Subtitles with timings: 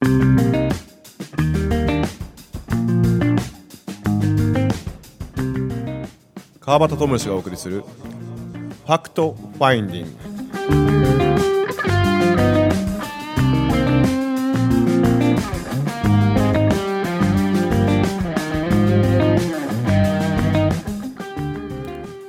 [0.00, 0.08] 川
[6.78, 10.10] 端知義がお送りする Fact Finding。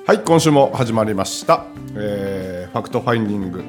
[0.05, 1.63] はい今週も始まりました、
[1.95, 3.63] えー Fact Finding。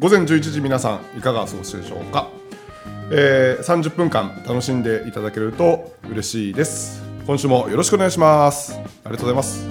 [0.00, 2.28] 午前11時皆さんいかがお過ごしでしょうか、
[3.10, 7.02] えー30分間楽しんでいただけると嬉しいです。
[7.26, 8.74] 今週もよろしくお願いします。
[9.04, 9.67] ありがとうございます。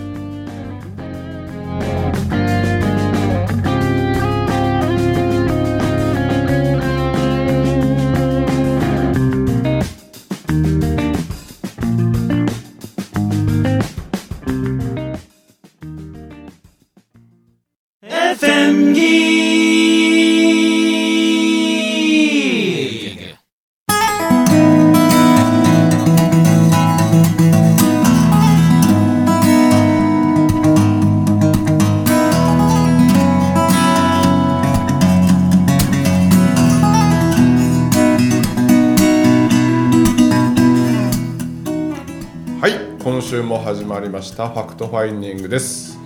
[43.98, 45.98] まりましたファクトファインディングです、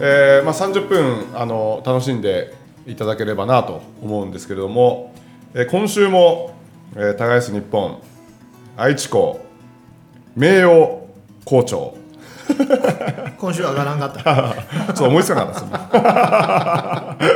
[0.00, 2.52] えーまあ、30分あの楽しんで
[2.84, 5.14] いただければなと思うんですけれども、
[5.54, 6.56] えー今週も、
[6.96, 8.00] えー、耕す日本
[8.76, 9.40] 愛知校
[10.34, 11.00] 名誉
[11.44, 11.96] 校長。
[13.38, 14.22] 今週上がらんかった。
[14.24, 17.28] ちょっと思いつかなかったで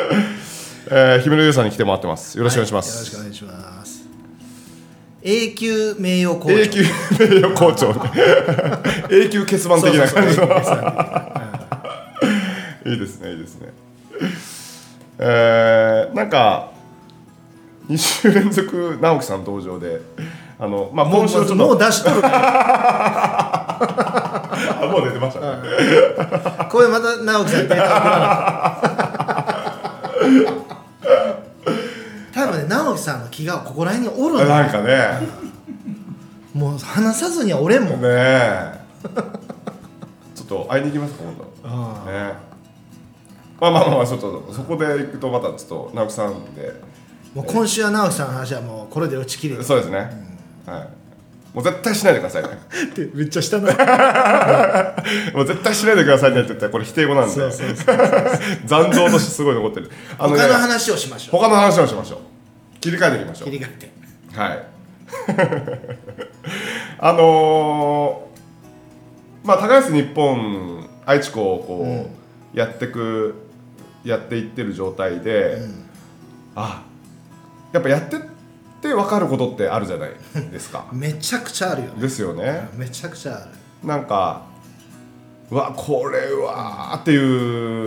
[0.43, 2.37] す、 えー、姫野優さんに来てもらってます。
[2.37, 3.82] よろしくお願いします、よろしくお願いします。
[5.25, 6.59] 永久名誉校長。
[6.59, 6.83] 永久
[7.19, 7.95] 名誉校長
[9.09, 10.35] 永久欠番的な感じ
[12.91, 13.73] いいですねいいですね。
[15.19, 16.71] えー、なんか
[17.89, 20.01] 2週連続直樹さん登場で
[20.59, 23.69] あのまあもうちょっともう出しと あ
[24.91, 25.47] もう出てましたね、
[26.59, 26.65] ら。
[26.69, 27.69] これまた直樹さん
[32.73, 35.53] 直樹さんの気がここら辺におるんだなんかね。
[36.55, 38.81] もう話さずにはおれんもん、ねえ。
[40.35, 42.35] ちょっと会いに行きますか今度あね
[43.61, 46.93] まあまあまあちょっとそこで行くとまたちょっと直樹さんで。
[47.35, 49.99] もう今週は直樹さんの話はもうこれで打ち切りそうですね、
[50.67, 50.89] はい。
[51.55, 52.49] もう絶対しないでくださいね。
[52.51, 53.65] ってめっちゃ下の
[55.35, 57.35] もう絶対しないでくださいねって言ったらこれ否定語なんで。
[58.67, 59.91] 残像としてすごい残ってる。
[60.19, 61.41] あのね他の話をしましょう。
[61.41, 62.32] 他の話をしましょう
[62.83, 63.51] 切り替えていきましょう。
[63.51, 64.39] 切り替えて。
[64.39, 64.67] はい。
[66.99, 72.11] あのー、まあ高安日本愛知校をこ
[72.55, 73.37] う、やってく
[74.05, 75.59] やっていってる状態で、
[76.57, 76.83] あ
[77.73, 78.21] やっぱやってっ
[78.83, 80.11] て分かることってあるじゃない
[80.51, 80.87] ですか。
[80.93, 82.03] めちゃくちゃあるよね。
[82.03, 82.69] ですよね。
[82.75, 83.87] めちゃくちゃある。
[83.87, 84.43] なんか
[85.53, 87.17] うわこれはってい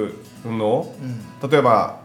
[0.09, 0.13] う
[0.45, 0.88] の、
[1.50, 2.04] 例えば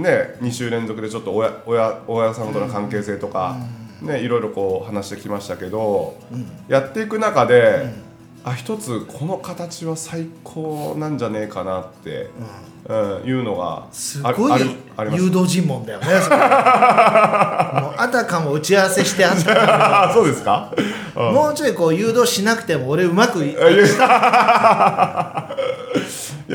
[0.00, 3.56] ね2週連続でちょっと親親親さんとの関係性とか、
[4.02, 6.16] ねいろいろこう話してきましたけど、
[6.68, 7.92] やっていく中で、
[8.44, 12.30] あ一つこの形は最高なんじゃねえかなって、
[12.88, 13.20] うん。
[13.24, 14.60] いうのがあすごい
[15.12, 20.72] 誘導尋問だよね もうあたかも打ち合わせしてあったかあそうですか、
[21.14, 21.24] うん。
[21.26, 23.60] らもうちょいこう誘導しなくても俺うまくいいや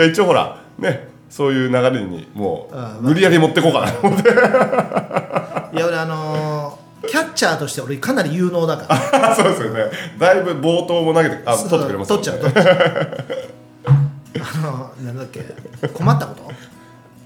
[0.06, 2.70] 一応ほらねそういう流れにも
[3.02, 3.92] う無理やり持ってこうかな。
[3.92, 9.36] と思っていや俺あのーキャッチャーとして俺かなり有能だから。
[9.36, 9.84] そうですよね。
[10.18, 13.18] だいぶ冒頭も投げてあ取ってくれます取っちゃう取っちゃう。
[14.42, 15.46] あのなんだっけ
[15.94, 16.52] 困ったこと？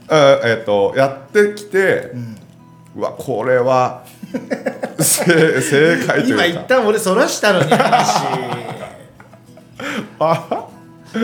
[0.14, 2.12] あえっ、とやってきて、
[2.96, 4.02] うわこれは
[5.00, 6.62] 正正解と今いうか。
[6.62, 8.22] 一旦俺そらしたのに話。
[10.20, 10.68] あ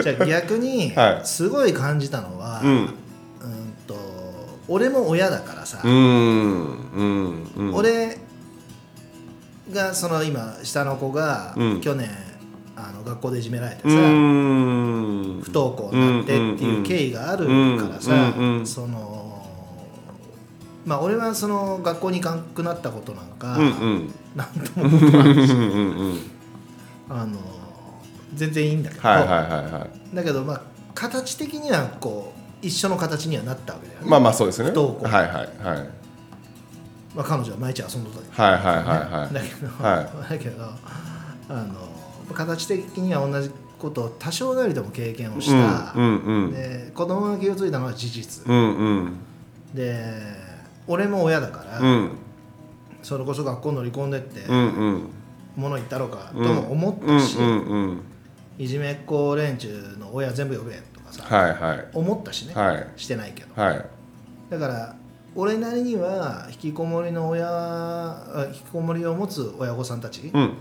[0.04, 1.26] じゃあ逆にはい。
[1.26, 2.88] すごい感じたのは、ううんん
[3.88, 3.96] と
[4.68, 5.92] 俺も親だからさ、うん
[6.92, 7.76] うんうん。
[7.76, 8.18] 俺
[9.72, 11.82] がその今下の子がうん。
[11.82, 12.10] 去年
[12.76, 15.42] あの学校でいじめられてさ、うん。
[15.44, 17.46] 不登校になってっていう経緯がある
[17.78, 18.34] からさ、
[18.66, 19.24] その
[20.86, 24.14] まあ俺はその学校に行かなくなったことなんか、うんうん。
[24.36, 25.54] なんとも思わないし
[27.10, 27.38] あの
[28.36, 30.16] 全然いいんだけど、はいはいはいはい。
[30.16, 30.62] だけどまあ
[30.94, 34.72] 形的にはこう一緒の形にはなったわけだよね、まあまあそうですよね。
[34.72, 35.06] 不登校。
[35.06, 35.90] はいはいはい。
[37.16, 38.86] まあ、彼女は毎日遊んどったはいはいはい
[39.22, 39.34] はい。
[39.34, 40.64] だけど、はだけど
[41.50, 43.50] あの形的には同じ
[43.80, 46.52] ことを多少なりとも経験をした、うんうんうん。
[46.52, 49.18] で子供が気が付いたのは事実、うんうん。
[49.74, 50.14] で
[50.88, 52.12] 俺も親だから、うん。
[53.02, 55.10] それこそ学校乗り込んでって、うんうん。
[55.56, 58.02] 物言ったろかとうんも思っうんたし、うんうん
[58.58, 61.88] いじめっ子連中の親全部呼べとかさ、はいはい。
[61.94, 62.88] 思ったしね、はい。
[62.96, 63.62] してないけど。
[63.62, 63.86] はい。
[64.50, 64.96] だから
[65.36, 70.54] 俺なりには引きこもりの親あ引きこもりを持つ親御さんたちうん。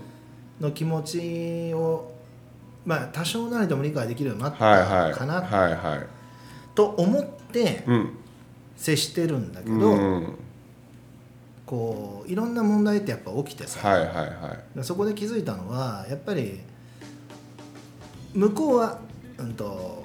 [0.59, 2.11] の気持ちを
[2.85, 5.41] まあ多少なりとも理解できるようになったかな。
[5.41, 6.07] はいはい。
[6.75, 8.17] と思ってうん。
[8.75, 10.35] 接してるんだけど、うん。
[11.65, 14.83] こういろんな問題ってやっぱ起きてさ、はいはいはい。
[14.83, 16.59] そこで気づいたのはやっぱり
[18.35, 18.99] 向こうは、
[19.37, 20.03] うん、と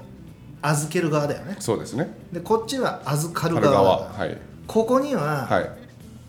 [0.63, 1.57] 預ける側だよね。
[1.59, 2.15] そうですね。
[2.33, 4.39] でこっちは預かる春側側はい。
[4.67, 5.71] ここには、はい。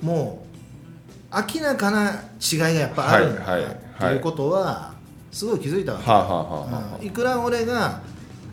[0.04, 0.44] も
[1.32, 3.44] う明らかな違いがやっぱあるんだ。
[3.44, 4.96] はいはいっていうことは
[5.32, 7.06] すごい気づいたわけ、はあはあはあはうん。
[7.06, 8.02] いくら俺が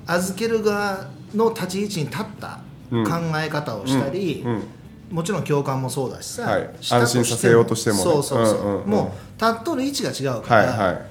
[0.06, 2.60] 預ける側の立ち位置に立った
[2.90, 3.04] うん。
[3.04, 3.10] 考
[3.42, 4.62] え方をしたり、うん
[5.10, 6.70] もちろん共感もそうだしさ、はい。
[6.90, 8.02] 安心させようとしてもね。
[8.02, 8.82] そうそうそう,、うんうん。
[8.82, 11.07] うんもう立っとる位置が違うから、はいはい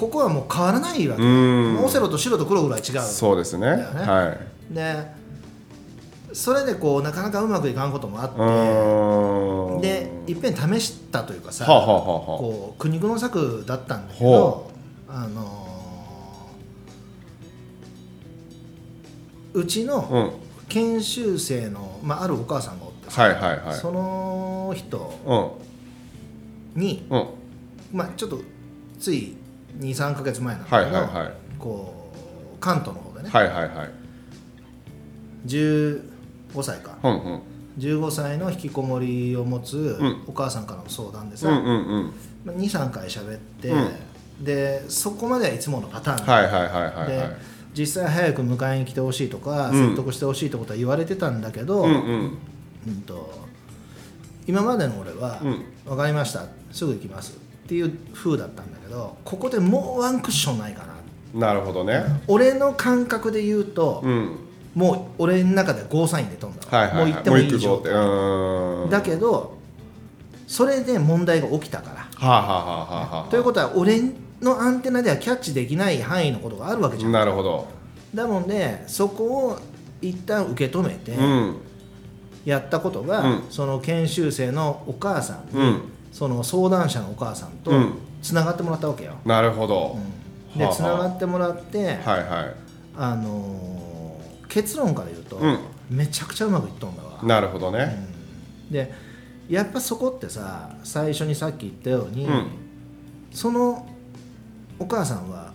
[0.00, 1.22] ここはもう変わらないわけ。
[1.22, 3.00] オセロと白と黒ぐらい違う。
[3.02, 3.66] そうですね。
[3.68, 4.34] は
[4.70, 4.74] い。
[4.74, 5.20] で
[6.32, 9.86] それでこうなかなかうまくいかんこともあって。
[9.86, 14.70] でいっぺん試したというかさ、はあはあはあはこう苦肉の策だったんだけほど
[15.06, 20.32] あのーうちの
[20.68, 23.74] 研修生の、まあ、あるお母さんがおってさはいはいはい。
[23.74, 26.80] その人うん。
[26.80, 27.26] に、うん。
[27.92, 28.40] まあ、ちょっと
[29.00, 29.36] つい
[29.80, 32.00] 23か月前なんだはいけど、はいはいこう
[32.60, 33.90] 関東の方でね、はいはいはい。
[35.46, 36.02] 15
[36.62, 36.96] 歳か。
[37.02, 37.42] うんうん。
[37.78, 40.24] 15歳の引きこもりを持つん。
[40.26, 42.12] お母さんからの相談でさ、うんうんうん。
[42.44, 43.74] まあ23回喋って、う
[44.44, 46.26] でそこまではいつものパターン。
[46.26, 47.06] はいはいはいはいはい。
[47.08, 47.36] で
[47.72, 49.86] 実際早く迎えに来てほしいとか、うん。
[49.88, 52.38] 説得してほしいってことは言われてたんだけど、うんうん。
[52.88, 53.48] うんと
[54.46, 56.44] 今までの俺はうん「分かりました。
[56.72, 57.38] すぐ行きます」
[57.70, 60.82] っていう風だったんだけどここでもうワンクッションないか
[61.32, 61.46] な。
[61.46, 62.02] なるほどね。
[62.26, 64.36] 俺の感覚で言うと、うん。
[64.74, 67.12] もう俺の中でゴーサインで飛んだわ、はいはいはい。
[67.12, 68.90] もう行ってもいいもう行くぞって。
[68.90, 69.56] だけど
[70.48, 71.96] それで問題が起きたから。
[71.96, 72.48] はあは
[73.12, 73.30] あはあ。
[73.30, 74.02] ということは俺
[74.40, 77.12] のアンテナではキャッチできない範囲のことがあるわけじゃん。
[77.12, 77.68] なるほど。
[78.12, 79.58] だもんでそこを
[80.02, 81.56] 一旦受け止めてうん。
[82.44, 83.42] やったことが、うん。
[83.50, 87.94] その研修生のお母さんに、うんその相談者のお母さんとうん。
[88.22, 89.96] つながってもらったわけよ、なるほど。
[90.54, 90.58] うん。
[90.58, 92.54] でつながってもらって、はいはい。
[92.96, 95.58] あのー結論から言うと、うん。
[95.88, 98.04] めちゃくちゃうまくいっとんだわ、なるほどね。
[98.70, 98.92] で
[99.48, 102.46] やっぱそこってさ最初にさっき言ったように、うん。
[103.32, 103.86] その
[104.78, 105.52] お母さんは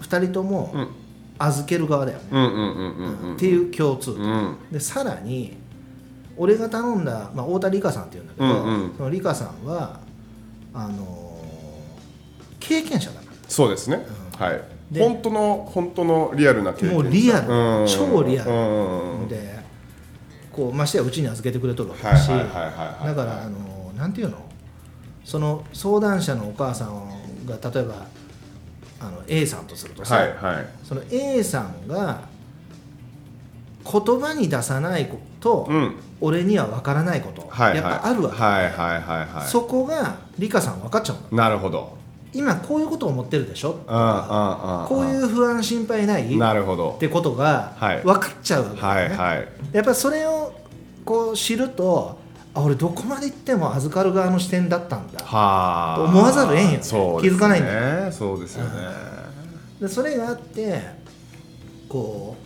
[0.00, 0.88] 2人ともうん。
[1.38, 3.34] 預ける側だよね、うんうんうんうんうん。
[3.34, 4.56] っていう共通点、うん。
[4.72, 5.58] でさらに
[6.36, 8.94] 俺が頼んだ、まあ、太田理香さんっていうんだけど、うんうん。
[8.96, 10.00] その理香さんは
[10.74, 11.36] あのー
[12.60, 14.04] 経験者だかそうですね。
[14.38, 14.60] はい。
[14.90, 17.48] で本当の本当のリアルな経験もうリアル。
[17.48, 17.86] うん。
[17.86, 18.50] 超リアル。
[18.50, 19.56] うんうんで
[20.52, 22.44] こうましてやうちに預けてくれとるわけだしだか
[23.24, 24.38] らあのーなんていうの？
[25.24, 28.06] その相談者のお母さんが例えば
[29.00, 30.66] あの A さんとするとさ、はいはい。
[30.82, 32.22] その A さんが
[33.84, 35.94] 言葉に出さないこと、うん。
[36.20, 37.76] 俺には分からないこと、はいはい。
[37.76, 39.00] やっぱあるわけ、はいはいはい
[39.34, 39.48] はい。
[39.48, 41.96] そこが理香さん分かっちゃうなるほど。
[42.32, 43.80] 今こういうことを思ってるでしょ。
[43.86, 46.34] うんうんうんこういう不安心配ない？
[46.34, 46.96] っなるほど。
[46.98, 48.02] てことがはい。
[48.02, 49.48] 分かっちゃうわけだはいはい。
[49.72, 50.52] やっぱりそれを
[51.04, 52.18] こう知ると
[52.54, 55.24] あ俺どこまで行っても預かる側の視点だったんだ。
[55.24, 56.02] はあ。
[56.02, 56.78] 思わざるを得んよね。
[56.82, 57.28] そうね。
[57.28, 58.12] 気づかないんだね。
[58.12, 58.70] そうですよね。
[59.80, 60.80] でそれがあって
[61.88, 62.36] こ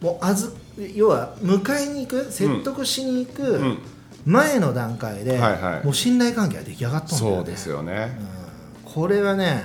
[0.00, 0.54] うもうあず
[0.94, 3.78] 要は迎えに行く説得しに行くうん。
[4.24, 5.84] 前の段階で、はいはい。
[5.84, 7.36] もう信頼関係が出来上がったんだよね。
[7.36, 8.16] そうですよね。
[8.84, 8.92] うん。
[8.92, 9.64] これはね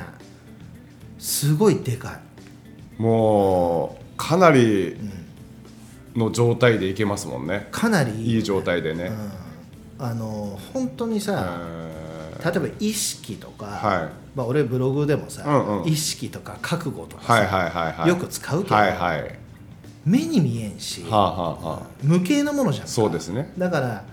[1.20, 2.20] すごいでか
[3.00, 5.28] い、もうかなりうん。
[6.20, 7.68] の状態でいけますもんね。
[7.72, 9.12] かなりいい状態でね。
[10.00, 10.06] うん。
[10.06, 14.10] あの本当にさ、え例えば意識とか、はい。
[14.36, 15.88] まあ、俺ブログでもさ、うんうん。
[15.88, 18.10] 意識とか覚悟とかさ、はいはいはいはい。
[18.10, 19.40] よく使うけど、はいはい
[20.08, 21.88] 目に見えんし、はあはあはあ。
[22.02, 23.54] 無形なものじゃんそうですね。
[23.58, 24.04] だから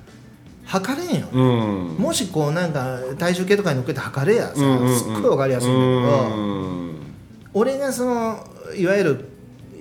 [0.65, 1.97] 測れんよ、うん。
[1.99, 4.99] もしこうなんか体重計とかに乗っけて測れやさ、うんうんうん。
[4.99, 6.41] すっごい分かりやすいんだけど、う
[6.81, 7.01] ん
[7.57, 8.45] 俺がその
[8.77, 9.29] いわゆる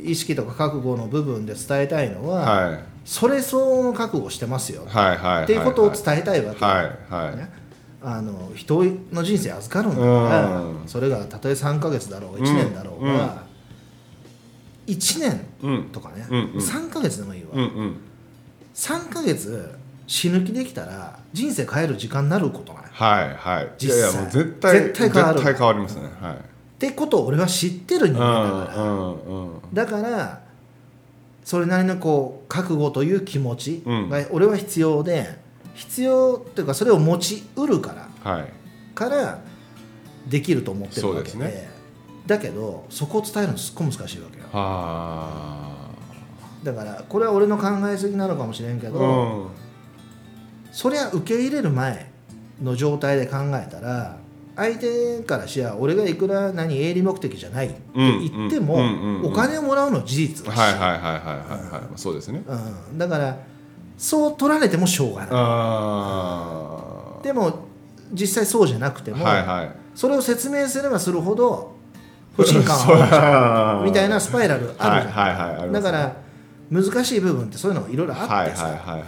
[0.04, 2.84] 意識とか覚悟の部分で伝えたいのは、はい。
[3.04, 7.36] それ相応の覚悟してますよ、はいはいはいっていうことを伝えたいわけ、はいはい。
[7.36, 7.50] ね。
[8.04, 10.84] あの人の人生預かるんだから、うん。
[10.86, 13.43] それがたとえ3か月だろうが1年だろうが、
[14.88, 15.90] 1年うん。
[15.92, 16.58] とかね、うんうん。
[16.58, 17.96] 3か月でもいいわ、うんうん。
[18.76, 19.74] 3か月
[20.08, 22.84] 死ぬ気できたら人生変える時間になることない？
[22.84, 23.66] っはいはい。
[23.66, 25.36] い実際やいやもう絶対絶対変わる。
[25.36, 26.02] 絶対変わりますね。
[26.22, 26.38] はい。
[26.80, 29.62] てことを俺は知ってる人間だから、うんうんうん。
[29.74, 30.44] だから
[31.46, 34.10] それなりのこう覚悟という気持ちうん。
[34.10, 35.38] が俺は必要で、
[35.74, 38.32] 必要っていうかそれを持ちうるから。
[38.32, 38.52] はい。
[38.94, 39.40] から
[40.28, 41.38] できると思ってるわけで。
[41.38, 41.73] ね
[42.26, 44.46] だけどそこを伝えるのすっごい難しいわけよ。
[44.52, 45.90] は
[46.64, 49.04] だからこれは俺の考えすぎなのかもしれんけあど、う
[49.46, 49.48] ん。
[50.72, 52.10] そりゃ受け入れる前
[52.62, 54.18] の状態で考えたら
[54.56, 61.20] 相手からしや俺がいくら何営利目的じゃないって言ってもうんうんうんうんお金をもらうのは事実だし、はいはいはいはいはい
[61.74, 62.00] はい。
[62.00, 62.44] そうですね。
[62.48, 63.38] うん、だから
[63.98, 65.30] そう取られてもしょうがない。
[65.34, 67.68] ああでも
[68.12, 69.76] 実際そうじゃなくても、はいはい。
[69.96, 71.76] それを説明すればするほど
[72.36, 76.16] 不信感をはみたいなスパイラルあるじゃん、だから
[76.72, 79.04] 難しい部分ってそういうのいろいろあはいってさ、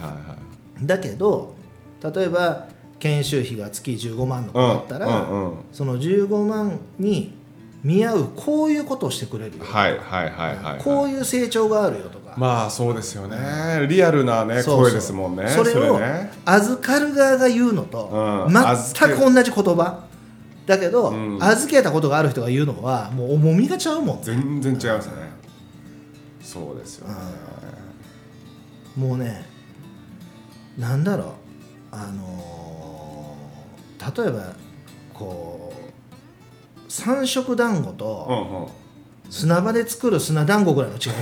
[0.82, 1.54] だけど
[2.02, 2.68] 例えば
[2.98, 5.58] 研修費が月15万の子だったら、うんうんうん。
[5.72, 7.34] その15万に
[7.82, 13.86] 見合うこういうことをしてくれるよ、はいはいはいはいこういう成長があるよとか、まあそうですよね。
[13.88, 16.32] リアルなね声ですもんねそれをね。
[16.44, 18.52] 預かる側が言うのと、うん。
[18.52, 20.04] 全く同じ言葉
[20.66, 21.42] だけど、うん。
[21.42, 24.22] 預けたことがある人が言うのはもう重みがちゃうもんね。
[24.22, 25.12] 全然違いますね。
[26.42, 27.14] そうですよね。
[28.96, 29.46] もうね
[30.78, 31.28] なんだろう。
[31.92, 34.54] あのー例えば
[35.12, 35.78] こう
[36.88, 38.68] 三色団子うとんうん。
[39.32, 41.12] 砂場で作る砂団子ぐらいの違い、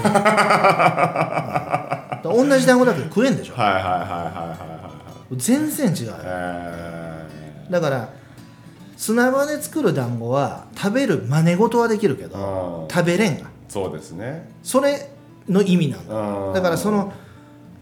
[2.35, 2.49] うん。
[2.51, 3.55] 同じ団子だけど食えんでしょ。
[3.55, 6.07] はいはいはいはいはいはい全然違う。
[6.09, 8.09] よえだから
[8.97, 13.51] 砂場で作る団子は食べる真似事はできるけーどうん食べれんが。
[13.69, 14.49] そうですね。
[14.63, 15.11] それ
[15.49, 16.61] の意味なんだ。
[16.63, 17.13] からその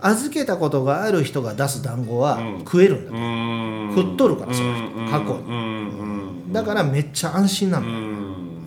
[0.00, 2.59] 預けたことがある人が出す団子はうん。
[2.61, 3.92] 食えるんだう、ん。
[3.95, 5.09] 振っとるからその人うん。
[5.09, 5.38] 過去
[6.47, 8.62] にだからめっちゃ安心なん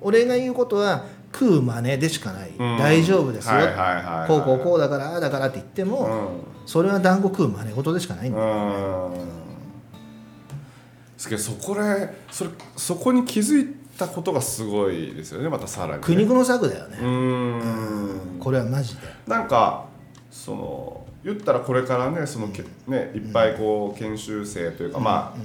[0.00, 2.78] 俺が言うことは食う真似でしかない、うん。
[2.78, 3.54] 大丈夫ですよ、
[4.26, 6.30] こうこうこうだからああだからって言っても、
[6.64, 9.38] それは団子食う真似事でしかないんだよ、うん
[11.18, 16.98] ですけどそこでそれそこに気づいたことがすごいですよねまたさらにね、苦肉の策だよね。
[17.02, 18.36] う、ん。
[18.38, 19.02] これはマジで。
[19.26, 19.86] なんか
[20.30, 25.38] その言ったらこれからねそのけ、ねいっぱいこう研修生というか、まあ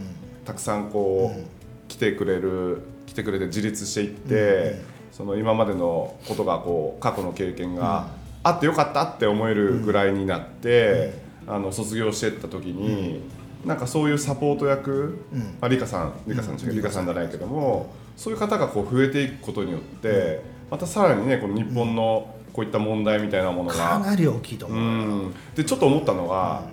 [0.46, 1.46] たくさんこう、うん。
[1.88, 8.08] 来てくれる来てくれて自立していって、その今までのことがこう過去の経験が
[8.42, 11.14] あってよかったって思えるぐらいになって、
[11.48, 13.22] あの卒業していった時に、
[13.66, 15.40] なんかそういうサポート役、うん。
[15.40, 26.64] まあ、リカさんリカさん違う、うんリカさんじゃないけどもそういう方がこう増えていくことによって、またさらにねこの日本のこういった問題みたいなものが、かなり大きいとう思う、ん、でちょっと思ったのが、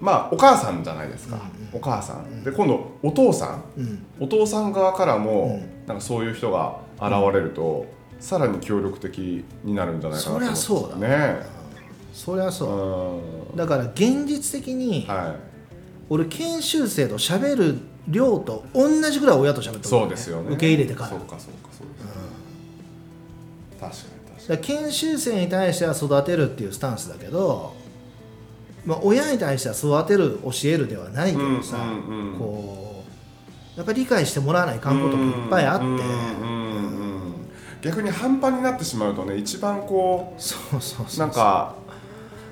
[0.00, 1.38] まあお母さんじゃないですか、
[1.72, 2.42] お母さん。
[2.42, 3.64] で今度お父さん。
[3.76, 4.06] うん。
[4.20, 7.86] お父さん側からも、なんかそういう人が現れると、
[8.20, 11.08] さらに協力的になるんじゃないかなと思ってそりゃそうだ。
[11.08, 11.36] ね
[12.14, 13.56] そりゃそう、うん。
[13.56, 15.34] だから現実的には
[16.08, 20.48] 俺研修生と喋る量と同じぐらい親と喋っている、そうですよね。
[20.50, 21.10] 受け入れてから。
[21.10, 22.04] そうかそうかそうです、
[23.80, 23.92] 確かに
[24.36, 27.74] 確かだから研修生に対しては育てるっていうスタンスだけど、
[28.84, 32.38] まあ、親に対しては育てる教えるではないけどさ、うんうんうん。
[32.38, 33.04] こ
[33.76, 37.14] うやっぱり理解してもらわないかんこともいっぱいあって、うんうんうんうん
[37.84, 41.18] 逆に半端になってしまうとね一番こそうそうそうう。
[41.18, 41.74] なんか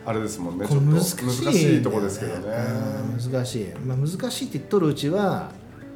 [0.04, 0.66] あれですもんね。
[0.66, 2.56] ちょっと難しいところですけどね、
[3.12, 5.50] うん難しい、まあ、難しいって言っとるうちは、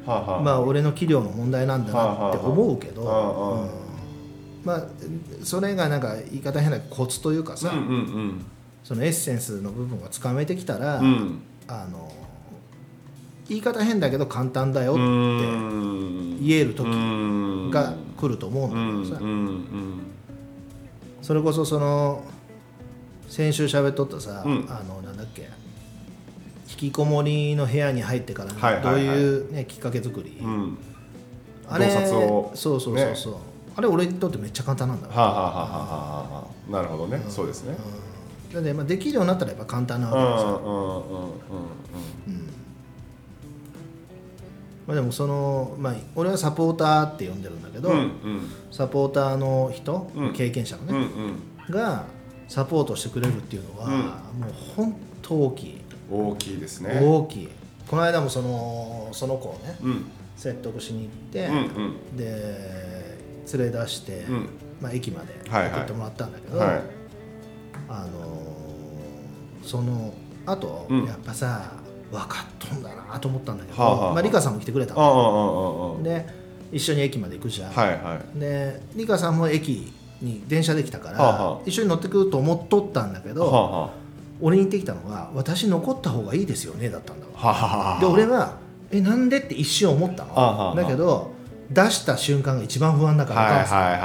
[0.05, 0.41] はあはあ。
[0.41, 3.61] まあ、俺の器量の問題なんだなって思うけど、はあはあはあ。
[3.63, 3.69] うん。
[4.63, 4.83] まあ
[5.43, 8.45] それがなんか言い方変なコツというかさ、うんうん
[8.83, 11.05] そのエッセンスの部分がつかめてきたら、うん。
[11.05, 12.11] うんあの
[13.49, 16.37] 言い方変だけど簡単だよってうん。
[16.45, 17.71] 言える時うん。
[17.71, 19.25] が来ると思うんうんだけどさ、
[21.21, 22.23] それこそその
[23.27, 24.65] 先週喋っとったさ、うん。
[24.69, 25.49] あのなんだっけ
[26.69, 29.01] 引きこもりの部屋に入ってからはいはいどはい。
[29.01, 30.77] ういう、ね、きっかけ作り、うん。
[31.69, 33.35] あれ洞察をそうそうそうそう、
[33.75, 37.75] あれ俺にとってめっちゃ簡単なんだはあ、はあはあはあはあ、なるほどね、そうですね。
[38.49, 40.63] うん、だってまあできるようになったらやっぱ簡単なうんうんわけでさ、うんうん。
[40.63, 42.47] うん。
[44.87, 48.11] まあ、でもその、まあ、俺はサポーターって呼んでるんだけど、うんうん。
[48.71, 50.33] サポーターの人、うん。
[50.33, 51.07] 経験者のうんね、
[51.69, 52.05] が
[52.47, 53.93] サポートしてくれるっていうのは、うん。
[54.41, 57.01] もう本当大きい、うん大きいですね。
[57.03, 57.49] 大きい。
[57.89, 60.05] この間もそのその子をねうん。
[60.37, 62.17] 説得しに行って、うんうん。
[62.17, 62.25] で
[63.53, 64.49] 連れ出して、うん。
[64.81, 65.71] まあ、駅まではいはい。
[65.73, 66.81] 送ってもらったんだけど、はい。
[67.89, 70.13] あのーその
[70.45, 71.05] あと、うん。
[71.05, 71.73] やっぱさ
[72.09, 74.13] 分かっとんだなと思ったんだけど、はあはあはあ。
[74.13, 76.25] まあ、リカさんも来てくれたああああのああで
[76.71, 78.39] 一緒に駅まで行くじゃん、はいはい。
[78.39, 81.57] でリカさんも駅に電車で来たから、はあはあ。
[81.65, 83.89] 一緒に乗ってくると思っとったんだけど、はあは
[84.39, 87.31] 俺に言ってきたのが「私残った方がいいですよね」だったんだわ。
[87.41, 88.53] あはあで俺は
[88.91, 90.33] 「えなんで?」って一瞬思ったの。
[90.35, 91.31] はあはあだけど
[91.71, 93.97] 出した瞬間が一番不安だからはいはいお母さんはいは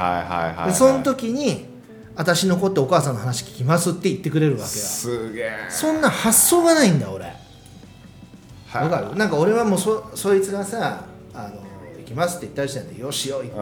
[0.53, 0.67] いはい。
[0.69, 1.65] でその時に
[2.15, 4.67] 「私残ってお母さんの話聞きます」って言ってくれるわけよ。
[4.69, 5.51] すげえ。
[5.69, 7.25] そんな発想がないんだ俺。
[7.25, 8.83] はい。
[8.85, 9.15] わかる？
[9.15, 11.01] なんか俺はもうそそいつがさ
[11.33, 11.72] あの「行
[12.13, 13.61] きます」って言った時点で「よしよ行った」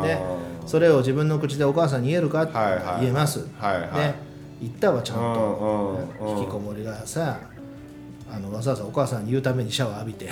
[0.00, 0.18] あで
[0.66, 2.42] それを自分の口でお母さんに言えるか？
[2.42, 3.00] ってはいはい。
[3.02, 3.90] 言えます、はいはい。
[3.90, 4.14] で
[4.62, 5.26] 言ったわちゃんと、う
[6.24, 7.38] んうんうん引きこもりがさ
[8.32, 10.28] あのわざわざお母さんに言うためにシャワー浴びて。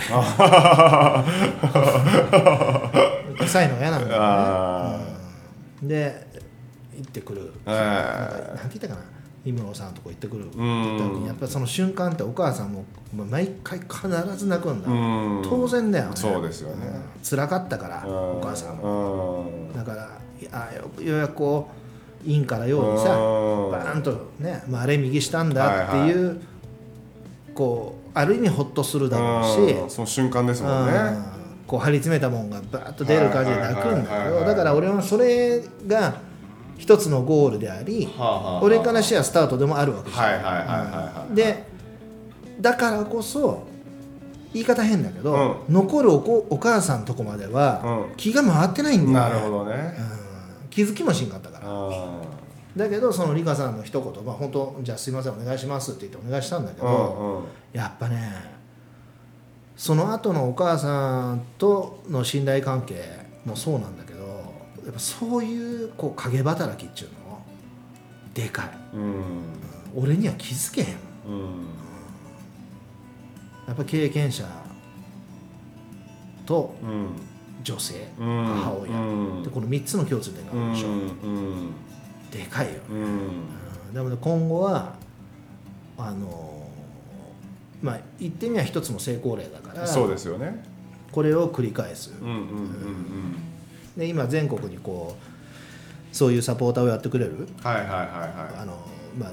[3.39, 5.07] 臭いのが嫌なんだよあね、
[5.83, 5.89] うん。
[5.89, 6.27] で
[6.97, 9.01] 行ってくる、えなんかなんて言ったかな？
[9.45, 12.85] 氷室さんのとこ行ってくるって言った時にやっぱりその瞬間ってお母さんも
[13.15, 15.43] まあ毎回必ず泣くんだ、うん。
[15.45, 16.17] 当然だよね。
[16.17, 16.87] そうですよね。
[16.87, 17.23] うん。
[17.23, 18.83] 辛かったからお母さんも。
[18.83, 20.11] もだから
[20.51, 21.69] あよようやくこ
[22.27, 23.71] う院からようにさうん。
[23.71, 26.41] バーンとね、まあ、あれ右したんだっていう、
[27.55, 30.93] こうある意味ほっとするだろうし、その瞬間ですもんね。
[30.93, 31.35] うん。
[31.67, 36.15] こう張り詰めたもんがバーッと出る感じで泣くんだけはいはいはいはいどだから俺はそれが
[36.79, 38.63] 一つのゴールでありはあはあはあ。
[38.63, 41.35] 俺からしてはスタートでもあるわけじゃん。
[41.35, 41.65] で
[42.61, 43.67] だからこそ
[44.53, 48.17] 言い方変だけど、う残るおこお母さんのとこまではうん。
[48.17, 49.35] 気が回ってないんだよ、ね。
[49.35, 49.95] なるほどね。
[50.63, 50.69] うん。
[50.69, 51.65] 気づきもしんかったから。
[51.67, 52.23] あ
[52.77, 57.45] だけどそのリカさんの一言、まあ、本当じゃあすいませんお願いしますって言ってお願いしたんだけーど、うんうん。
[57.73, 58.33] やっぱね
[59.77, 63.03] その後のお母さんとの信頼関係
[63.45, 64.04] もそうなんだ
[64.85, 67.43] やっぱそういうこう影働きっていうの
[68.35, 68.71] でかい。
[68.95, 69.23] うん。
[69.95, 70.87] 俺には気づけへん。
[70.87, 71.67] うん。
[73.67, 74.45] やっぱ経験者
[76.47, 77.09] とうん。
[77.63, 78.45] 女性、うん。
[78.45, 79.43] 母親、うん。
[79.43, 81.73] でこの3つの共通点があるでしょ、うん。
[82.31, 82.97] でかいよ、うん。
[82.97, 83.31] うん、
[83.95, 84.95] なので今後は
[85.97, 86.69] あの
[87.81, 90.63] まあ言ってみれば一つの成功例だからそうですよね。
[91.11, 93.37] これを繰り返す、うんうんうん
[93.97, 95.17] で今全国にこ
[96.13, 97.89] うそういうサポーターをやってくれるうんはいはいはい。
[97.89, 98.73] はあの、
[99.19, 99.31] まあ、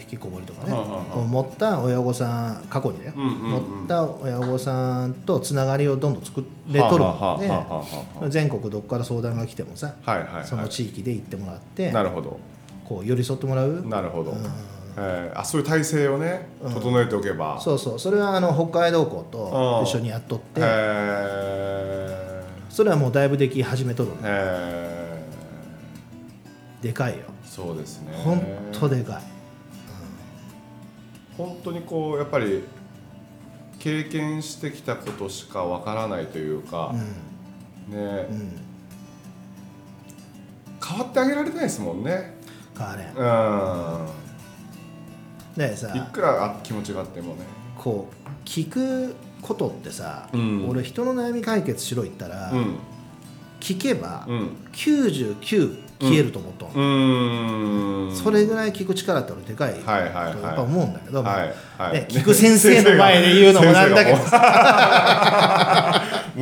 [0.00, 0.78] 引きこもりとかね、は
[1.14, 3.50] あは持った親御さん過去にね、うんうんうん。
[3.50, 7.84] 持った親御さんとつながりをどんどん作れとるのでは
[8.22, 10.46] あ全国どこから相談が来てもさはいはいはい。
[10.46, 12.38] その地域で行ってもらってなるほど。
[12.84, 13.86] こう寄り添ってもらう。
[13.86, 14.32] なるほど。
[14.32, 14.38] うん。
[14.96, 16.74] えーあそういう体制をねうん。
[16.74, 17.58] 整えておけば。
[17.60, 17.98] そうそう。
[17.98, 19.84] それはあの北海道校とうん。
[19.86, 20.64] 一緒にやっとってへ
[22.72, 25.22] それはもうだいぶでき始めとるーへ
[26.80, 27.24] でかいよ。
[27.44, 28.16] ーそうですね。
[28.16, 29.22] ほんとでかい。
[31.36, 32.64] 本当にこうやっぱり
[33.78, 36.94] 経験してきたことしかわからないというか、
[37.88, 37.98] ねうん。
[37.98, 38.60] うん。
[40.82, 42.38] 変わってあげられないですもんね。
[42.76, 43.08] 変われん。
[45.58, 45.68] うん。
[45.70, 45.94] でさ。
[45.94, 47.42] いくらあ気持ちがあってもね。
[47.76, 50.66] こう聞くことってさ、うん。
[50.68, 52.76] 俺人の悩み解決しろ言ったら、うん。
[53.60, 54.56] 聞けばうん。
[54.72, 58.16] 99消えると思っとん、うーん。
[58.16, 61.92] それぐらい聞く力って俺でかいとやっぱ思うんだけど、はいはい。
[61.92, 64.16] ね聞く先生の前で言うのもなんだけど。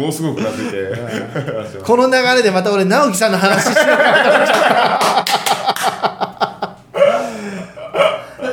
[0.01, 0.63] もすごくなって。
[0.63, 0.95] いて
[1.85, 4.57] この流れでまた俺直樹さんの話しようかなと思っちゃっ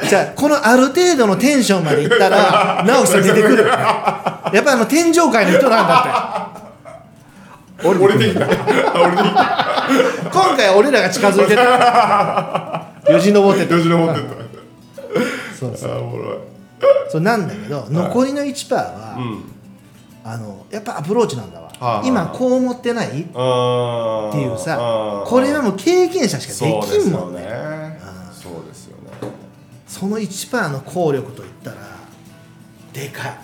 [0.02, 3.66] たじゃあこのある程度のテンションまでいったら直樹さん出てくる
[4.54, 6.52] やっぱりあの天上界の人なんだ
[7.80, 7.88] って。
[7.88, 9.88] 俺でいいんだ俺でいいんだ
[10.32, 13.12] 今回は俺らが近づいてた。
[13.12, 13.76] よじ登ってた。
[13.76, 14.24] よじ登ってっ
[15.58, 15.90] そうそう。
[15.90, 16.38] たあーおもろい。
[17.10, 19.44] そうなんだけど残りの1%は、うん。
[20.24, 23.08] あのやっぱアプローチなんだわ、はあ今こう思ってない？
[23.08, 23.30] っていう
[24.58, 27.98] さこれはもう経験者しかできんもんね。
[28.34, 29.12] そうですよね。
[29.88, 31.78] その1%の効力といったら
[32.92, 33.38] でかい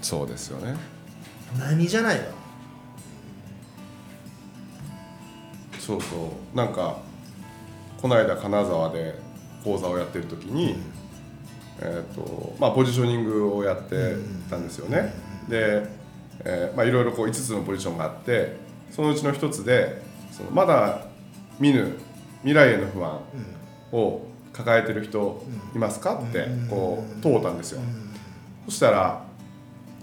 [0.00, 0.76] そうですよね。
[1.58, 2.24] 何じゃないの？
[5.78, 6.56] そうそう。
[6.56, 6.98] なんか
[8.00, 9.18] この間金沢で
[9.64, 10.76] 講座をやってる時に、
[11.80, 14.14] えーとまあ、ポジショニングをやって
[14.48, 15.12] たんですよね、
[15.48, 15.86] で、
[16.44, 18.56] えーまあ、いろいろこう5つのポジションがあって
[18.90, 21.06] そのうちの1つでそのまだ
[21.58, 21.96] 見ぬ
[22.42, 23.20] 未来への不安
[23.92, 25.42] を抱えてる人
[25.74, 26.22] いますか？
[26.22, 27.80] ってこう問うたんですよ、
[28.66, 29.24] そしたら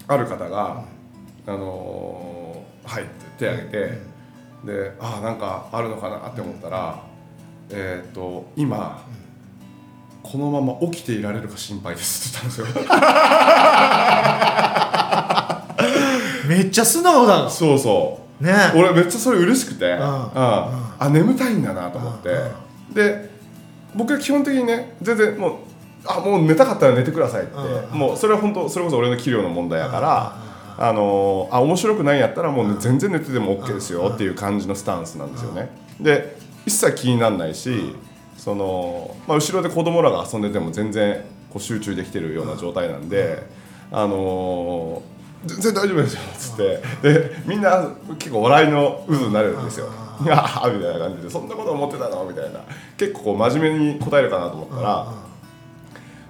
[0.08, 0.84] ある方が
[1.46, 3.78] 「あのーはい」って手を挙げて、
[4.64, 7.02] でああなんかあるのかなって思ったら、
[7.70, 9.04] えっ、と今
[10.22, 12.86] このまま起きていられるか心配ですって言ったんですよ。
[16.48, 18.44] めっちゃ素直だそうそう。
[18.44, 18.52] ね。
[18.74, 20.00] 俺めっちゃそれ嬉しくて、うん。
[20.00, 20.02] ん。
[20.98, 22.94] あ眠たいんだなと思って、うん。
[22.94, 23.30] で
[23.94, 25.54] 僕は基本的にね全然もう
[26.08, 27.98] あもう寝たかったら寝てくださいって、うん。
[27.98, 30.36] もうそれは本当それこそ俺の器量の問題やから、
[30.78, 35.70] あのあ面白くないんやったらもう、ね全然寝てても OK ですよっていう感じのスタンスなんですよね。
[36.00, 37.94] で一切気にならないし、
[38.36, 43.46] そのまあ、後ろで子供らが遊んでても全然こう集中できてるような状態なんで、
[43.90, 46.82] あのー全然大丈夫ですよっつって。
[47.02, 47.88] でみんな
[48.18, 49.86] 結構笑いの渦になるんですよ。
[50.28, 52.24] ああみたいな感じでそんなこと思ってたの？
[52.24, 52.60] みたいな。
[52.96, 55.12] 結構こう真面目に答えるかなと思ったら、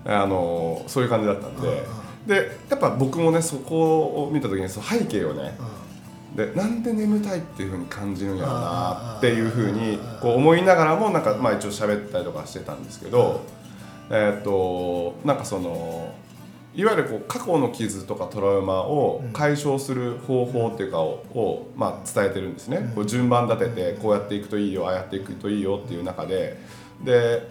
[0.06, 1.84] あのそういう感じだったんで、
[2.26, 5.58] でやっぱ僕もねそこを見た時にその背景をね、
[6.34, 13.42] でなんで眠たいっていうふうに感じるんやろうなっていうふうにこう思いながらもなんかまあ一応喋ったりとかしてたんですけど、
[14.10, 16.14] えーっとなんかその
[16.74, 26.60] いわゆるこう過去の傷とかトラウマを解消する方法っていうかををまあ伝えてるんですね、こう順番立ててこうやっていくといいよああやっていくといいよっていう中で。
[27.02, 27.48] で、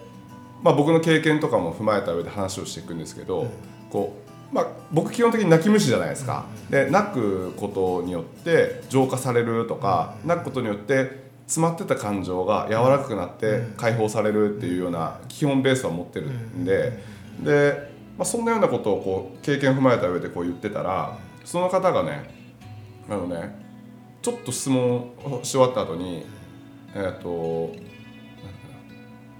[0.66, 3.46] まあ、僕の経験とかも踏まえた上で話をしていくんですけど、
[3.88, 4.16] こ
[4.50, 17.00] うまあ、僕基本的に泣き虫じゃないですか、で泣くことによって浄化されるとか、泣くことによって詰まってた感情が柔らかくなって解放されるっていうような基本ベースは持ってるんで、
[17.44, 22.28] で、まあ、そんなようなことをこう経験踏まえた上でこう言ってたらその方がね
[23.08, 23.54] あのね
[24.20, 26.26] ちょっと質問をし終わった後に
[26.92, 27.72] えっ、と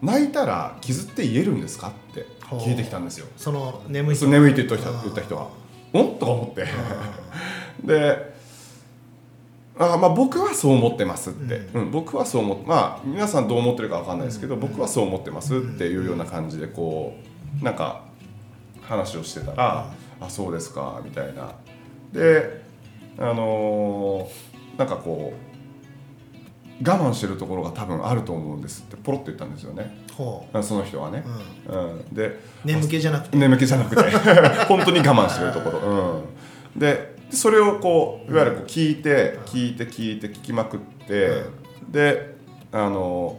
[0.02, 3.26] 泣いたら傷って癒えるんですかって聞いてきたんですよ。
[3.36, 5.48] その眠いそう眠いって言った人言った人は
[5.94, 6.66] 「ん?」とか思って。
[7.84, 8.36] で
[9.78, 11.90] あまあ僕はそう思ってますって、うん。
[11.90, 17.14] 僕はそう思ってまあ皆さんどう思ってるかわかんないですけど、僕はそう思ってますっていうような感じでこ
[17.60, 18.02] うなんか
[18.80, 21.52] 話をしてたら「あそうですか」みたいな。
[22.12, 22.64] で
[23.18, 25.55] あのーなんかこう
[26.82, 30.04] 我慢してるところが多分あると思うんですってポロッと言ったんですよね。
[30.12, 31.24] ほあその人はね、
[31.68, 32.14] うん。
[32.14, 33.36] でう眠気じゃなくて。
[33.36, 34.02] 眠気じゃなくて。
[34.68, 36.22] 本当に我慢してるところ、
[36.74, 41.44] うん、でそれをこういわゆるこう聞いて聞いて聞いて聞きまくって
[41.88, 42.36] で
[42.72, 43.38] あの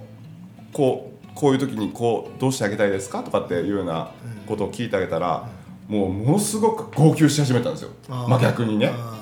[0.73, 4.12] こうこういう時にこうどうしてあげたいですかとかっていうような
[4.47, 5.47] ことを聞いてあげたら
[5.88, 7.91] もうものすごく号泣し始めたんですよ。
[8.10, 8.91] まあ逆にね。
[8.93, 9.15] あ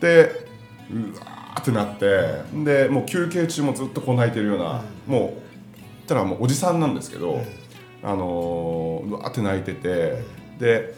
[0.00, 0.46] で
[0.90, 5.34] うわーってなってでもう休憩中もずっとこう泣いてるような、も
[6.04, 7.40] うたらもうおじさんなんですけど、
[8.02, 10.22] あのーうわーって泣いてて
[10.58, 10.94] で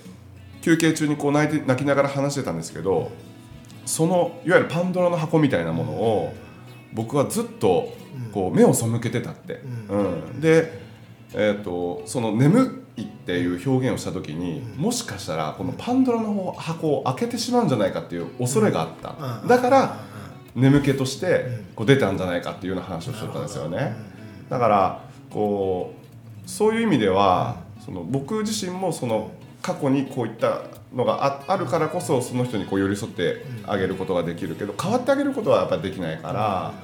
[0.62, 3.11] 休憩中にこう泣いて泣きながら話してたんですけど
[3.85, 6.35] そのいわゆるパンドラの箱みたいなものを
[6.95, 7.93] 僕はずっと
[8.33, 10.40] こう目を背けてたって、うん。
[10.40, 10.81] で、
[11.35, 19.49] えー、とその眠いっていう表現をした時にもしかしたらこのパンドラの箱を開けてしまうんじゃないかっていう恐れがあった、うん。
[19.49, 20.01] だから
[20.55, 23.95] 眠気としてこう出たんじゃないかっていうような話をしとったんですよね。
[24.49, 25.95] だからこ
[26.47, 29.31] うそういう意味ではその僕自身もその
[29.62, 30.62] 過去にこういった
[30.95, 36.75] のがああるからこそその人にこう寄り添ってあげることができるけど変わってあげることはやっぱりできないから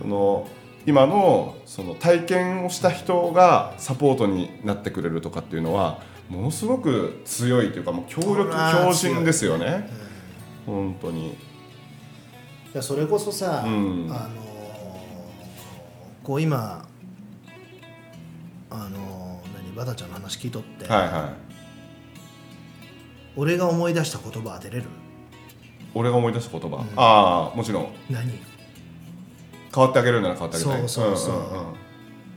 [0.00, 0.48] その
[0.86, 9.88] 今のその体験をした人がサポートになってくれるとかっていうのはものすごく強いというかもう強力強靭ですよね。
[10.64, 11.36] 本当に。
[12.74, 14.06] いやそれこそさ、うん。
[14.10, 14.38] あのー
[16.22, 16.86] こう今
[18.70, 21.32] あのー何バタちゃんの話聞いとって、はいはい。
[23.36, 24.84] 俺が思い出した言葉当てれる？
[25.94, 27.88] 俺が思い出した言葉、ああもちろん。
[28.10, 28.30] 何？
[29.74, 30.80] 変わってあげるなら変わってあげたい。
[30.80, 31.34] そうそうそう。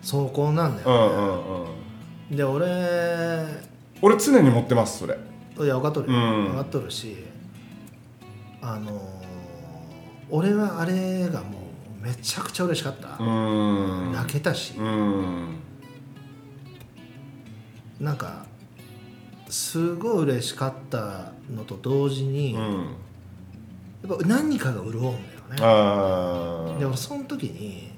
[0.02, 1.66] そうこうなんだよ、うんうんうんうん。
[1.66, 1.68] う
[2.34, 2.66] んで俺
[4.02, 5.18] 俺常に持ってますそれ。
[5.60, 6.46] いや分かっとるよ、うん。
[6.46, 7.26] 分かっとるし
[8.62, 9.21] あのー
[10.32, 11.60] 俺はあれがも
[12.02, 14.74] うめちゃくちゃ嬉しかった、泣けたし。
[18.00, 18.46] なんか
[19.50, 22.86] すごい嬉しかったのと同時に、やうん。
[24.16, 25.18] っぱ何かが潤うんだよね。
[25.60, 27.92] あで俺その時に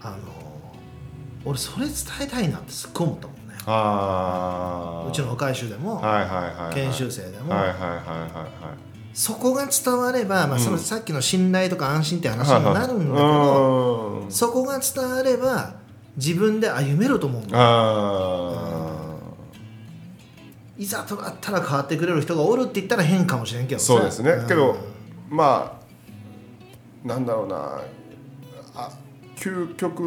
[0.00, 0.16] あの
[1.44, 3.54] 俺それ伝えたいなってすっごい思ったもんね。
[3.66, 6.74] あうちの若い衆でも、はいはいはいはい。
[6.74, 7.94] 研修生でも、はいはいはいは
[8.76, 14.30] いそこが伝われば、まあ、そのうんさっきの信頼とか安心って話はいにもなるんだけど、うん。
[14.30, 15.74] そこが伝われば
[16.16, 17.42] 自分で歩めると思う。
[17.42, 19.00] んだ
[20.78, 23.86] いざとなったら変わってくれる人がおるって言ったら変かもしれんけどさ。
[23.86, 24.44] そうですね。
[24.44, 24.48] ん。
[24.48, 24.76] けど
[25.28, 25.78] ま
[27.04, 27.82] あなんだろうな。
[28.74, 28.90] あ
[29.36, 30.02] 究極、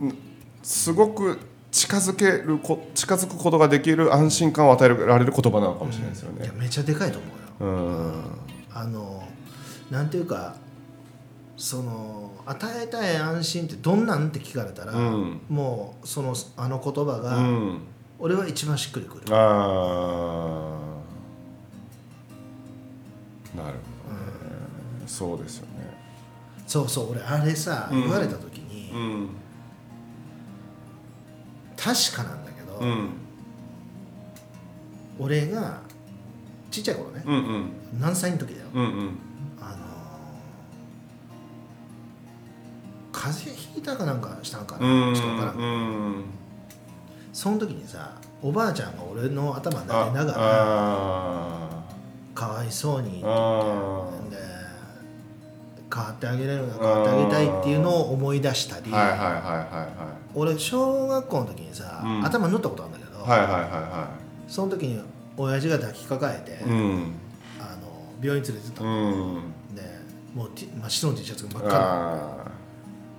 [0.00, 0.18] うん、
[0.62, 1.38] すごく
[1.70, 6.44] 近づけるこ近づくことができる安心感を与えられる言葉なのかもしれないですよね。
[6.44, 7.30] いやめっちゃでかいと思う。
[7.30, 8.24] ようん。
[8.72, 9.26] あの
[9.90, 10.56] なんていうか
[11.56, 15.40] その与えたい安心ってどんなんって聞かれたら、うん。
[15.48, 17.80] もうそのあの言葉が、うん、
[18.18, 20.78] 俺は一番しっくりくる、あ
[23.54, 25.98] あなるほどね、そうですよね。
[26.66, 28.00] そうそう俺あれさ、うん。
[28.02, 29.28] 言われた時に、うん。
[31.76, 33.10] 確かなんだけど、うん。
[35.18, 35.80] 俺が
[36.70, 37.70] ちっちゃい頃ね、うんうん。
[38.00, 39.18] 何歳の時だよ、うんうん。
[39.60, 39.76] あの
[43.12, 45.54] 風邪ひいたかなんかしたんかな、うんちょっとわからん。
[45.54, 46.24] けどうん
[47.32, 51.84] その時にさおばあちゃんが俺の頭撫あでながらあ
[52.34, 53.26] かわいそうにで
[55.92, 58.92] 変わってあげれるな変わってあげたいっていうのを思い出したり、
[60.34, 62.24] 俺小学校の時にさ、うん。
[62.24, 63.70] 頭縫ったことあるんだけど、いはいはいはいはい。
[63.70, 64.08] は
[64.46, 65.00] その時に
[65.38, 67.12] 親父が抱きかかえて、いうん。
[67.60, 67.88] あの
[68.20, 69.42] 病院連れてったうの、ん。
[69.74, 69.82] で
[70.34, 72.50] もう真っ白の T シャツが真っ赤なあ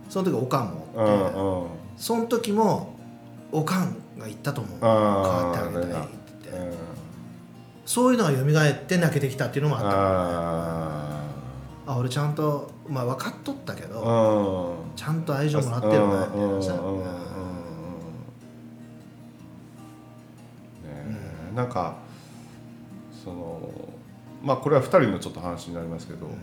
[0.10, 1.02] その時おかんもあ
[1.36, 2.94] おって、その時も
[3.52, 4.80] おかんが言ったと思う。
[4.80, 5.90] 変あわってああげたいって
[6.44, 6.78] 言って、うん。
[7.86, 9.90] そういうのが蘇って泣けてきたっていうのもあった
[11.92, 14.96] ああ俺ちゃんと、まあ、分かっとったけあど、うん。
[14.96, 16.74] ちゃんと愛情もらってるなみたいなさ、
[21.56, 21.98] なんか
[23.30, 23.60] その
[24.44, 26.34] まあこれは2人のちょっと話になりますけど、ね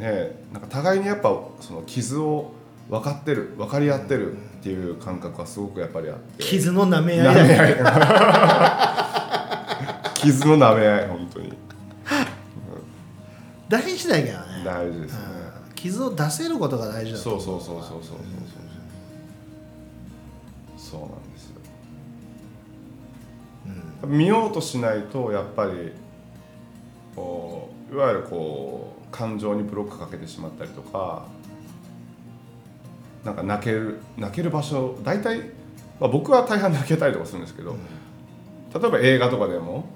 [0.00, 2.52] えなんか互いにやっぱその傷を
[2.88, 6.42] 分かってる分かり合ってるっていう感覚はすごくやっぱりあって。
[6.42, 7.36] 傷の舐め合い
[10.14, 11.52] 傷の舐め合い本当に。
[13.68, 14.44] 大事だけどね。
[14.64, 15.18] 大事ですね、
[15.68, 15.74] うん。
[15.74, 18.18] 傷を出せることが大事だと思そうそうそうそうそうそうそう。
[20.78, 21.18] そうなんです。
[21.18, 21.33] よ
[24.06, 25.92] 見ようとしないとやっぱり
[27.14, 31.26] こういわゆるこう感情にブロックかけてしまったりとか
[33.24, 35.38] なんか泣ける泣ける場所大体、
[36.00, 37.76] まあ、僕は大半泣けたりとかするんですけど、
[38.74, 39.88] 例えば映画とかでも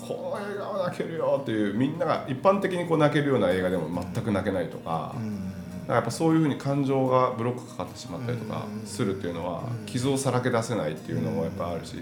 [0.00, 5.14] この映画は泣けるよっていうみんなが一般的にこう泣けるような映画でも全く泣けないとか。
[5.16, 5.52] うん。
[5.86, 11.94] なんかやっぱそういうふうに感情がブロックかかってしまったりとかするっていうのは傷をさらけ出せないっていうのもやっぱあるし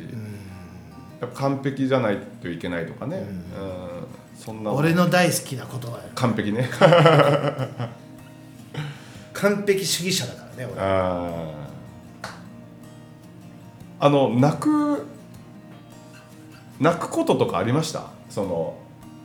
[1.34, 4.72] 完璧じゃないといけないとかね、うん、そんな。
[4.72, 6.68] 俺の大好きな言葉よ完璧ね。
[9.32, 10.80] 完璧主義者だからね俺。
[10.80, 11.64] あー。
[14.00, 15.06] あの泣く
[16.80, 18.06] 泣くこととかありました？
[18.28, 18.76] その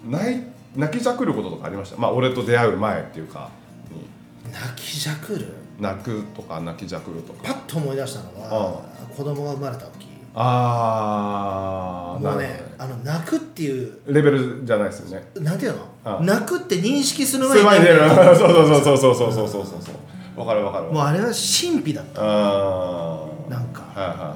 [0.08, 0.44] 泣い
[0.76, 1.98] 泣きじゃくることとかありました？
[1.98, 3.50] まあ俺と出会う前っていうか。
[3.92, 5.48] に泣きじゃくる？
[5.80, 7.40] 泣くとか泣きじゃくるとか。
[7.44, 8.82] パッと思い出したのは
[9.16, 15.28] 子供が生まれた時ああもうねあの泣くっていうレベルじゃないですよね。
[15.36, 19.92] なんていうあの泣くって認識するす前に前に そうそうそうそうそうそうそうそうそ
[20.36, 22.22] うわかるわかるもうあれは神秘だった。
[22.22, 23.82] ああなんか。
[23.96, 24.36] はいは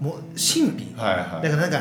[0.00, 0.94] もう神秘い。
[0.96, 1.42] はいはいはいはい。
[1.42, 1.78] だからなんか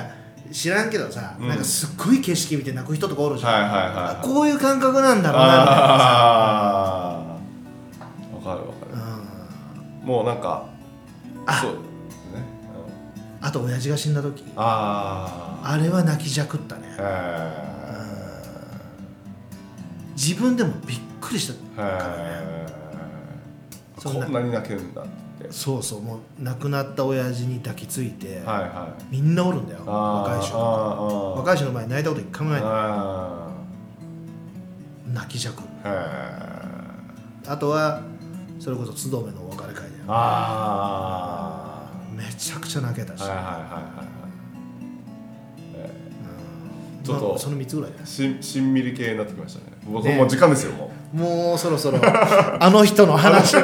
[0.51, 1.47] 知らんけどさ、うん。
[1.47, 7.25] なんかすっごい景色見て泣く人とかおるじゃん、はいはいはいあこういう感覚なんだろうなみたいなわ
[8.43, 8.61] かるわか
[8.91, 8.97] うん。
[10.01, 10.63] るもうなんか
[11.45, 11.75] あそう
[13.45, 14.41] あと親父が死んだ時。
[14.55, 16.83] あああれは泣きじゃくったね。
[16.97, 17.73] へ
[20.15, 21.53] 自分でもびっくりした。
[21.77, 22.73] えへえ
[23.99, 24.25] そんな。
[24.25, 25.51] こんなに泣けるんだって。
[25.51, 29.15] そうそうもう亡くなった親父に抱きついて、はいはい。
[29.15, 31.37] みんなおるんだよ若い人とかあー。
[31.39, 33.49] 若い人の前に泣いたこと一回もないあ
[35.11, 35.63] 泣きじゃく。
[35.85, 38.01] あとは
[38.57, 39.89] それこそ津留のお別れ会だよ。
[40.07, 41.42] あ
[42.15, 43.61] めちゃくちゃ泣けたし、あはいはいはいはい。
[45.81, 45.89] はい
[46.99, 47.03] うん。
[47.03, 49.65] ちょっとまあその3つぐらいしんしんみり系になってきましたね。
[49.85, 51.17] 僕ねもう時間ですよもう。
[51.17, 53.53] もうそろそろあの人の話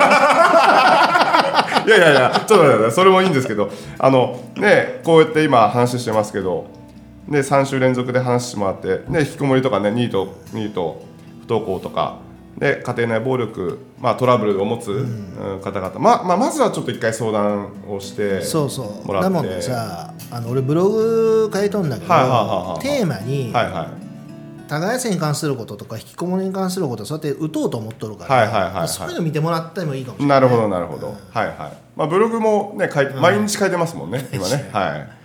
[1.89, 6.67] いやいやいやちょっとそれもいいんですけどあのねこうやって今話してますけど
[7.27, 11.01] で3週連続で話してもらってね引きこもりとかねニートニート
[11.47, 12.17] 不登校とか
[12.59, 15.61] で家庭内暴力、まあ、トラブルを持つ、うん。
[15.63, 19.07] 方々、ままあ、まずはちょっと一回相談をしてそうそう。
[19.07, 19.23] もらって。
[19.23, 22.37] だもんでさあの俺ブログ書いとんだけど、はいはいはい
[22.73, 24.69] はいテーマに、はいはい。
[24.69, 28.87] 耕せに関することとか引きこもりに関することそうやって打とうと思っとるから、はいはいはいはい。
[28.87, 30.41] そういうの見てもらってもいいかもしれない。
[30.41, 31.55] なるほどなるほど、はいはい。
[31.95, 34.69] まあブログもね書い毎日書いてますもんね、今ね。
[34.73, 35.18] はい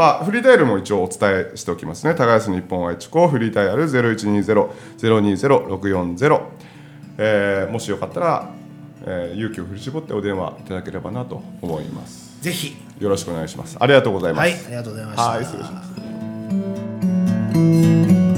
[0.00, 2.14] まあフリーダイヤルも一応お伝えしておきますね。
[2.14, 6.40] 高安日本愛知校フリーダイヤル0120-020-640、
[7.18, 8.48] えーもしよかったら
[9.04, 12.40] えー勇気を振り絞ってお電話いただければなと思います。
[12.40, 12.78] ぜひ。
[12.98, 13.76] よろしくお願いします。
[13.78, 14.40] ありがとうございます。
[14.40, 15.22] はいありがとうございました。
[15.22, 15.84] はい失礼しま
[18.24, 18.29] す